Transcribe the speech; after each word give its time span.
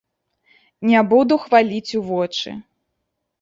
Не 0.91 1.03
буду 1.11 1.37
хваліць 1.43 1.95
у 2.01 2.03
вочы. 2.09 2.57